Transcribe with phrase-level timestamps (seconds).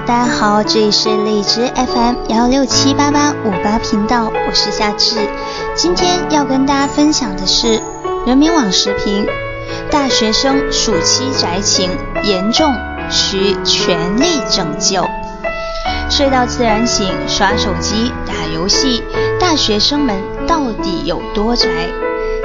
[0.00, 5.16] 大家好，这里是荔枝 FM 幺六七八八五八频道，我是夏至。
[5.74, 7.80] 今天要跟大家分享的是
[8.26, 9.26] 人民网时评：
[9.90, 11.90] 大学生暑期宅情
[12.24, 12.74] 严重，
[13.10, 15.06] 需全力拯救。
[16.08, 19.04] 睡到自然醒，刷手机、打游戏，
[19.38, 20.16] 大学生们
[20.48, 21.68] 到底有多宅？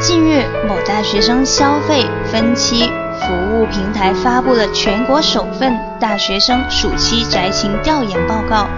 [0.00, 2.88] 近日，某大学生消费分期
[3.26, 8.68] 服务平台发布了全国首份大学生暑期宅情调研报告，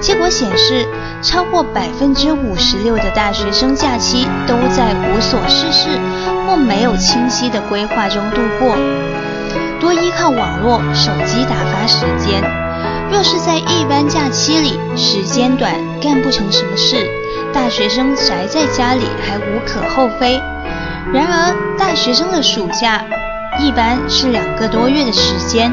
[0.00, 0.86] 结果显示，
[1.22, 5.88] 超过百分之五十六的大学生假期都在无所事事
[6.46, 8.76] 或没有清晰的规划中度过，
[9.80, 12.42] 多依靠网络、手机打发时间。
[13.12, 16.96] 若是在一般假期里，时间短，干不成什么事，
[17.52, 20.40] 大学生宅在家里还无可厚非。
[21.12, 23.04] 然而，大学生的暑假
[23.60, 25.72] 一般是两个多月的时间，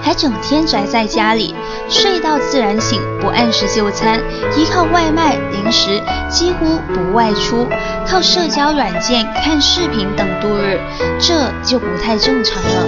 [0.00, 1.54] 还整天宅在家里，
[1.88, 4.20] 睡到自然醒，不按时就餐，
[4.56, 7.66] 依靠外卖、零食，几乎不外出，
[8.06, 10.78] 靠社交软件、看视频等度日，
[11.18, 12.86] 这就不太正常了。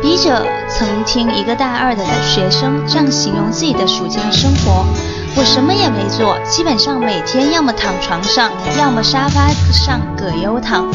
[0.00, 4.86] 笔者曾听一个大二的学生这样形容自己的暑假生活。
[5.50, 10.86] 什么也没做，基本上每天要么躺床上，要么沙发上葛优躺，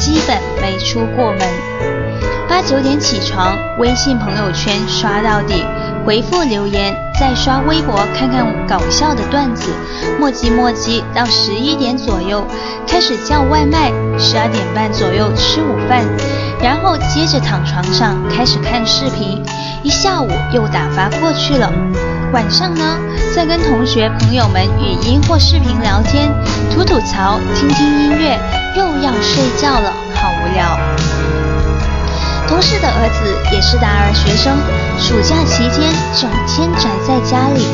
[0.00, 1.48] 基本没出过门。
[2.48, 5.64] 八九点起床，微信朋友圈刷到底，
[6.10, 9.70] 回复留言，再刷微博看看搞笑的段子，
[10.18, 12.44] 磨叽磨叽到十一点左右，
[12.84, 16.04] 开始叫外卖，十二点半左右吃午饭，
[16.60, 19.40] 然后接着躺床上开始看视频，
[19.84, 21.72] 一下午又打发过去了。
[22.32, 22.98] 晚上呢？
[23.32, 26.28] 再跟同学朋友们语音或视频聊天，
[26.74, 28.36] 吐吐槽，听听音乐，
[28.76, 31.19] 又要睡觉了，好无聊。
[32.50, 34.58] 同事的儿子也是大二学生，
[34.98, 37.64] 暑假期间整天宅在家里，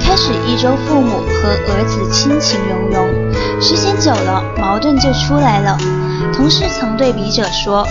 [0.00, 5.76] 开始一周父母和儿子亲情融融，时间久了矛盾就出来了。
[6.32, 7.86] 同事曾对笔者说，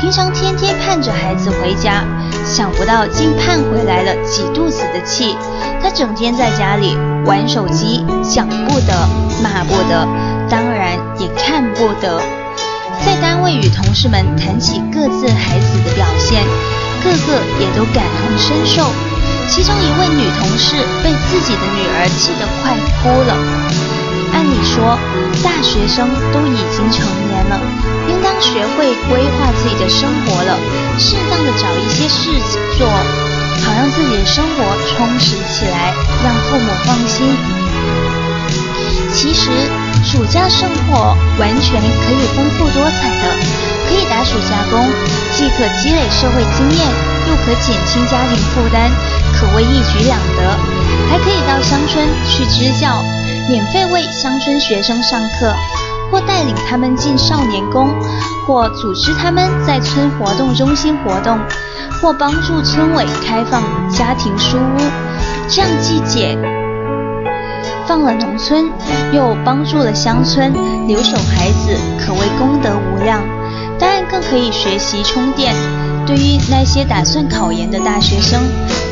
[0.00, 2.02] 平常天天盼着孩子回家。
[2.42, 5.36] 想不到竟盼回来了几肚子的气，
[5.82, 8.94] 他整天在家里玩手机，讲不得，
[9.42, 10.08] 骂不得，
[10.48, 12.18] 当然也看不得。
[13.46, 16.42] 会与同事们谈起各自孩子的表现，
[16.98, 18.82] 个个也都感同身受。
[19.46, 23.38] 其中一位女同事被自己的女儿气得快哭了。
[24.34, 24.98] 按理说，
[25.46, 27.62] 大学生都已经成年了，
[28.10, 30.58] 应当学会规划自己的生活了，
[30.98, 32.90] 适当的找一些事情做，
[33.62, 37.30] 好让自己的生活充实起来，让父母放心。
[39.14, 39.70] 其实，
[40.06, 43.34] 暑假生活完全可以丰富多彩的，
[43.88, 44.88] 可以打暑假工，
[45.32, 46.86] 既可积累社会经验，
[47.28, 48.88] 又可减轻家庭负担，
[49.34, 50.56] 可谓一举两得。
[51.10, 53.02] 还可以到乡村去支教。
[53.48, 55.52] 免费为乡村学生上课，
[56.10, 57.94] 或带领他们进少年宫，
[58.46, 61.38] 或组织他们在村活动中心活动，
[62.00, 64.80] 或帮助村委开放家庭书屋，
[65.48, 66.36] 这样既解
[67.86, 68.70] 放了农村，
[69.12, 70.52] 又帮助了乡村
[70.86, 73.22] 留守孩子，可谓功德无量。
[73.78, 75.54] 当然，更可以学习充电。
[76.06, 78.40] 对于那些打算考研的大学生，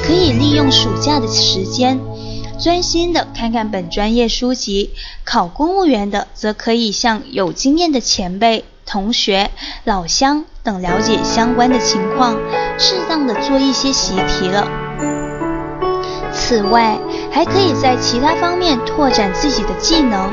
[0.04, 1.98] 可以利用暑假的时间。
[2.58, 4.90] 专心的看看本专业书籍，
[5.24, 9.50] 考公务员的则可以向有经验的前辈、同学、
[9.84, 12.36] 老乡等了解相关的情况，
[12.78, 14.83] 适当的做一些习题了。
[16.46, 16.98] 此外，
[17.32, 20.30] 还可以在其他方面拓展自己的技能。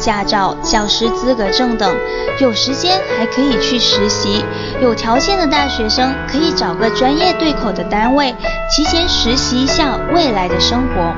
[0.00, 1.94] 驾照、教师资格证等，
[2.40, 4.44] 有时间还可以去实习。
[4.80, 8.34] 有条件的大学生可以找个专业对口的单位，
[8.74, 11.12] 提前实习一下未来的生活，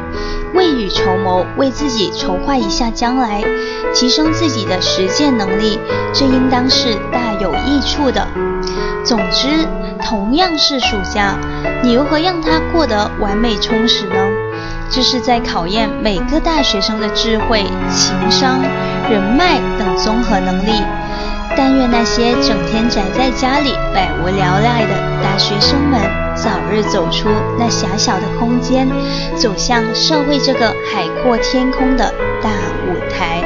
[0.55, 3.43] 未雨绸缪，为自己筹划一下将来，
[3.95, 5.79] 提升自己的实践能力，
[6.12, 8.27] 这应当是大有益处的。
[9.05, 9.67] 总之，
[10.03, 11.37] 同样是暑假，
[11.83, 14.15] 你如何让它过得完美充实呢？
[14.91, 18.61] 这是在考验每个大学生的智慧、情商、
[19.11, 20.73] 人脉等综合能力。
[21.57, 26.01] 但愿那些整天宅在家里、百无聊赖的大学生们，
[26.35, 27.29] 早日走出
[27.59, 28.89] 那狭小的空间，
[29.37, 32.51] 走向社会这个海阔天空的大
[32.87, 33.39] 舞台。